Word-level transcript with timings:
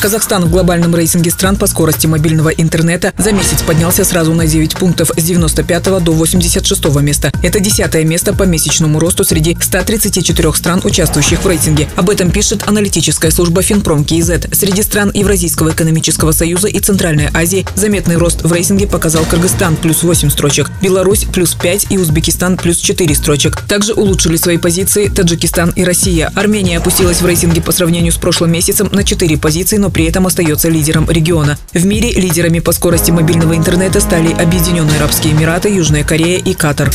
Казахстан 0.00 0.44
в 0.44 0.50
глобальном 0.50 0.94
рейтинге 0.94 1.32
стран 1.32 1.56
по 1.56 1.66
скорости 1.66 2.06
мобильного 2.06 2.50
интернета 2.50 3.12
за 3.18 3.32
месяц 3.32 3.62
поднялся 3.62 4.04
сразу 4.04 4.32
на 4.32 4.46
9 4.46 4.76
пунктов 4.76 5.10
с 5.16 5.22
95 5.22 6.02
до 6.04 6.12
86 6.12 6.84
места. 7.00 7.32
Это 7.42 7.58
десятое 7.58 8.04
место 8.04 8.32
по 8.32 8.44
месячному 8.44 9.00
росту 9.00 9.24
среди 9.24 9.56
134 9.60 10.54
стран, 10.54 10.80
участвующих 10.84 11.42
в 11.42 11.46
рейтинге. 11.48 11.88
Об 11.96 12.10
этом 12.10 12.30
пишет 12.30 12.62
аналитическая 12.68 13.32
служба 13.32 13.62
Финпром 13.62 14.04
КИЗ. 14.04 14.30
Среди 14.52 14.82
стран 14.82 15.10
Евразийского 15.12 15.70
экономического 15.70 16.30
союза 16.30 16.68
и 16.68 16.78
Центральной 16.78 17.30
Азии 17.34 17.66
заметный 17.74 18.18
рост 18.18 18.42
в 18.42 18.52
рейтинге 18.52 18.86
показал 18.86 19.24
Кыргызстан 19.24 19.76
плюс 19.76 20.04
8 20.04 20.30
строчек, 20.30 20.70
Беларусь 20.80 21.24
плюс 21.24 21.54
5 21.54 21.86
и 21.90 21.98
Узбекистан 21.98 22.56
плюс 22.56 22.76
4 22.76 23.14
строчек. 23.16 23.60
Также 23.62 23.94
улучшили 23.94 24.36
свои 24.36 24.58
позиции 24.58 25.08
Таджикистан 25.08 25.70
и 25.70 25.82
Россия. 25.82 26.30
Армения 26.36 26.78
опустилась 26.78 27.20
в 27.20 27.26
рейтинге 27.26 27.60
по 27.60 27.72
сравнению 27.72 28.12
с 28.12 28.16
прошлым 28.16 28.52
месяцем 28.52 28.88
на 28.92 29.02
4 29.02 29.36
позиции, 29.38 29.76
но 29.76 29.87
при 29.90 30.04
этом 30.04 30.26
остается 30.26 30.68
лидером 30.68 31.10
региона. 31.10 31.58
В 31.72 31.84
мире 31.84 32.12
лидерами 32.12 32.60
по 32.60 32.72
скорости 32.72 33.10
мобильного 33.10 33.56
интернета 33.56 34.00
стали 34.00 34.32
Объединенные 34.32 34.98
Арабские 34.98 35.32
Эмираты, 35.32 35.68
Южная 35.68 36.04
Корея 36.04 36.38
и 36.38 36.54
Катар. 36.54 36.90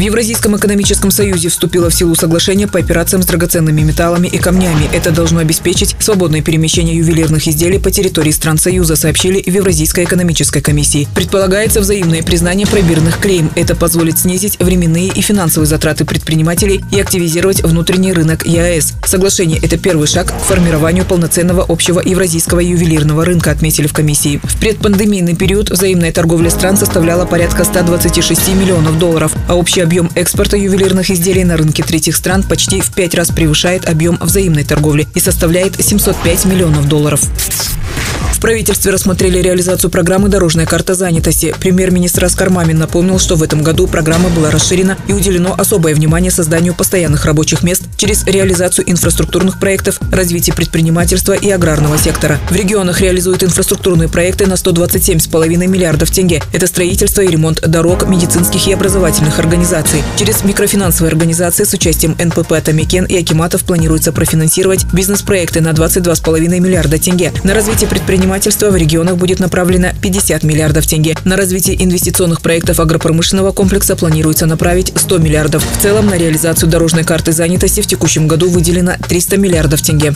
В 0.00 0.02
Евразийском 0.02 0.56
экономическом 0.56 1.10
союзе 1.10 1.50
вступило 1.50 1.90
в 1.90 1.94
силу 1.94 2.14
соглашение 2.14 2.66
по 2.66 2.78
операциям 2.78 3.22
с 3.22 3.26
драгоценными 3.26 3.82
металлами 3.82 4.28
и 4.28 4.38
камнями. 4.38 4.88
Это 4.94 5.10
должно 5.10 5.40
обеспечить 5.40 5.94
свободное 5.98 6.40
перемещение 6.40 6.96
ювелирных 6.96 7.46
изделий 7.46 7.78
по 7.78 7.90
территории 7.90 8.30
стран 8.30 8.56
Союза, 8.56 8.96
сообщили 8.96 9.42
в 9.42 9.54
Евразийской 9.54 10.04
экономической 10.04 10.62
комиссии. 10.62 11.06
Предполагается 11.14 11.82
взаимное 11.82 12.22
признание 12.22 12.66
пробирных 12.66 13.18
клейм. 13.18 13.50
Это 13.56 13.76
позволит 13.76 14.18
снизить 14.18 14.58
временные 14.58 15.08
и 15.08 15.20
финансовые 15.20 15.68
затраты 15.68 16.06
предпринимателей 16.06 16.82
и 16.90 16.98
активизировать 16.98 17.62
внутренний 17.62 18.14
рынок 18.14 18.46
ЕАЭС. 18.46 18.94
Соглашение– 19.04 19.60
это 19.62 19.76
первый 19.76 20.06
шаг 20.06 20.28
к 20.28 20.40
формированию 20.44 21.04
полноценного 21.04 21.62
общего 21.68 22.00
евразийского 22.00 22.60
ювелирного 22.60 23.26
рынка, 23.26 23.50
отметили 23.50 23.86
в 23.86 23.92
комиссии. 23.92 24.40
В 24.44 24.58
предпандемийный 24.58 25.36
период 25.36 25.68
взаимная 25.68 26.10
торговля 26.10 26.48
стран 26.48 26.78
составляла 26.78 27.26
порядка 27.26 27.64
126 27.64 28.48
миллионов 28.54 28.98
долларов, 28.98 29.34
а 29.46 29.56
общая 29.56 29.89
объем 29.90 30.08
экспорта 30.14 30.56
ювелирных 30.56 31.10
изделий 31.10 31.42
на 31.42 31.56
рынке 31.56 31.82
третьих 31.82 32.14
стран 32.14 32.44
почти 32.44 32.80
в 32.80 32.92
пять 32.92 33.12
раз 33.16 33.30
превышает 33.30 33.88
объем 33.88 34.18
взаимной 34.20 34.62
торговли 34.62 35.08
и 35.16 35.18
составляет 35.18 35.84
705 35.84 36.44
миллионов 36.44 36.86
долларов. 36.86 37.20
В 38.40 38.42
правительстве 38.42 38.90
рассмотрели 38.90 39.38
реализацию 39.38 39.90
программы 39.90 40.30
«Дорожная 40.30 40.64
карта 40.64 40.94
занятости». 40.94 41.54
Премьер-министр 41.60 42.24
Оскар 42.24 42.48
Мамин 42.48 42.78
напомнил, 42.78 43.18
что 43.18 43.36
в 43.36 43.42
этом 43.42 43.62
году 43.62 43.86
программа 43.86 44.30
была 44.30 44.50
расширена 44.50 44.96
и 45.08 45.12
уделено 45.12 45.54
особое 45.58 45.94
внимание 45.94 46.30
созданию 46.30 46.74
постоянных 46.74 47.26
рабочих 47.26 47.62
мест 47.62 47.82
через 47.98 48.24
реализацию 48.24 48.90
инфраструктурных 48.90 49.60
проектов, 49.60 50.00
развитие 50.10 50.56
предпринимательства 50.56 51.34
и 51.34 51.50
аграрного 51.50 51.98
сектора. 51.98 52.38
В 52.48 52.56
регионах 52.56 53.02
реализуют 53.02 53.44
инфраструктурные 53.44 54.08
проекты 54.08 54.46
на 54.46 54.54
127,5 54.54 55.66
миллиардов 55.66 56.10
тенге. 56.10 56.42
Это 56.54 56.66
строительство 56.66 57.20
и 57.20 57.28
ремонт 57.28 57.60
дорог, 57.60 58.08
медицинских 58.08 58.68
и 58.68 58.72
образовательных 58.72 59.38
организаций. 59.38 60.02
Через 60.16 60.44
микрофинансовые 60.44 61.10
организации 61.10 61.64
с 61.64 61.74
участием 61.74 62.16
НПП 62.18 62.52
«Атамикен» 62.52 63.04
и 63.04 63.18
«Акиматов» 63.18 63.64
планируется 63.64 64.12
профинансировать 64.12 64.86
бизнес-проекты 64.94 65.60
на 65.60 65.72
22,5 65.72 66.58
миллиарда 66.58 66.96
тенге. 66.96 67.34
На 67.44 67.52
развитие 67.52 67.86
предпринимательства 67.86 68.29
предпринимательства 68.30 68.70
в 68.70 68.76
регионах 68.76 69.16
будет 69.16 69.40
направлено 69.40 69.88
50 70.00 70.44
миллиардов 70.44 70.86
тенге. 70.86 71.16
На 71.24 71.36
развитие 71.36 71.82
инвестиционных 71.82 72.40
проектов 72.40 72.78
агропромышленного 72.78 73.50
комплекса 73.50 73.96
планируется 73.96 74.46
направить 74.46 74.92
100 74.94 75.18
миллиардов. 75.18 75.64
В 75.64 75.82
целом 75.82 76.06
на 76.06 76.14
реализацию 76.14 76.68
дорожной 76.68 77.02
карты 77.02 77.32
занятости 77.32 77.80
в 77.80 77.88
текущем 77.88 78.28
году 78.28 78.48
выделено 78.48 78.92
300 79.08 79.36
миллиардов 79.36 79.82
тенге. 79.82 80.14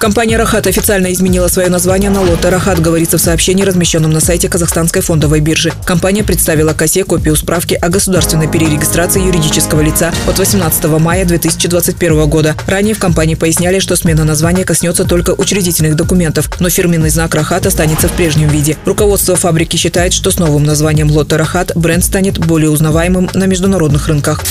Компания 0.00 0.38
«Рахат» 0.38 0.66
официально 0.66 1.12
изменила 1.12 1.48
свое 1.48 1.68
название 1.68 2.08
на 2.08 2.22
лото 2.22 2.48
«Рахат», 2.48 2.80
говорится 2.80 3.18
в 3.18 3.20
сообщении, 3.20 3.64
размещенном 3.64 4.10
на 4.10 4.20
сайте 4.20 4.48
Казахстанской 4.48 5.02
фондовой 5.02 5.40
биржи. 5.40 5.74
Компания 5.84 6.24
представила 6.24 6.72
КАСЕ 6.72 7.04
копию 7.04 7.36
справки 7.36 7.74
о 7.74 7.90
государственной 7.90 8.48
перерегистрации 8.48 9.22
юридического 9.22 9.82
лица 9.82 10.10
от 10.26 10.38
18 10.38 10.84
мая 10.98 11.26
2021 11.26 12.26
года. 12.30 12.56
Ранее 12.66 12.94
в 12.94 12.98
компании 12.98 13.34
поясняли, 13.34 13.78
что 13.78 13.94
смена 13.94 14.24
названия 14.24 14.64
коснется 14.64 15.04
только 15.04 15.32
учредительных 15.32 15.96
документов, 15.96 16.48
но 16.60 16.70
фирменный 16.70 17.10
знак 17.10 17.34
«Рахат» 17.34 17.66
останется 17.66 18.08
в 18.08 18.12
прежнем 18.12 18.48
виде. 18.48 18.78
Руководство 18.86 19.36
фабрики 19.36 19.76
считает, 19.76 20.14
что 20.14 20.30
с 20.30 20.38
новым 20.38 20.64
названием 20.64 21.10
лото 21.10 21.36
«Рахат» 21.36 21.72
бренд 21.74 22.06
станет 22.06 22.38
более 22.38 22.70
узнаваемым 22.70 23.28
на 23.34 23.44
международных 23.44 24.08
рынках. 24.08 24.42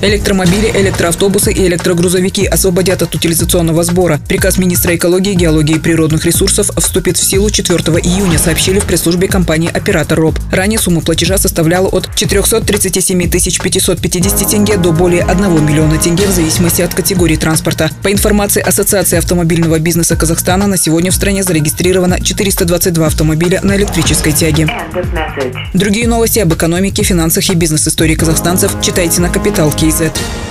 Электромобили, 0.00 0.70
электроавтобусы 0.74 1.52
и 1.52 1.66
электрогрузовики 1.66 2.46
освободят 2.46 3.02
от 3.02 3.14
утилизационного 3.16 3.82
сбора. 3.82 4.20
Приказ 4.28 4.56
министра 4.56 4.94
экологии, 4.94 5.34
геологии 5.34 5.74
и 5.74 5.78
природных 5.80 6.24
ресурсов 6.24 6.70
вступит 6.76 7.16
в 7.16 7.24
силу 7.24 7.50
4 7.50 7.78
июня, 7.78 8.38
сообщили 8.38 8.78
в 8.78 8.84
пресс-службе 8.84 9.26
компании 9.26 9.68
«Оператор 9.72 10.20
РОБ». 10.20 10.38
Ранее 10.52 10.78
сумма 10.78 11.00
платежа 11.00 11.36
составляла 11.36 11.88
от 11.88 12.14
437 12.14 13.28
550 13.28 14.50
тенге 14.50 14.76
до 14.76 14.92
более 14.92 15.22
1 15.22 15.66
миллиона 15.66 15.98
тенге 15.98 16.26
в 16.26 16.30
зависимости 16.30 16.80
от 16.80 16.94
категории 16.94 17.36
транспорта. 17.36 17.90
По 18.02 18.12
информации 18.12 18.62
Ассоциации 18.62 19.18
автомобильного 19.18 19.80
бизнеса 19.80 20.14
Казахстана, 20.14 20.68
на 20.68 20.76
сегодня 20.76 21.10
в 21.10 21.14
стране 21.14 21.42
зарегистрировано 21.42 22.20
422 22.20 23.04
автомобиля 23.04 23.60
на 23.64 23.76
электрической 23.76 24.32
тяге. 24.32 24.68
Другие 25.74 26.06
новости 26.06 26.38
об 26.38 26.54
экономике, 26.54 27.02
финансах 27.02 27.50
и 27.50 27.54
бизнес-истории 27.54 28.14
казахстанцев 28.14 28.76
читайте 28.80 29.20
на 29.20 29.28
Капитал 29.88 30.10
Киезет. 30.10 30.47